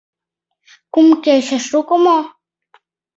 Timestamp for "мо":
2.05-2.19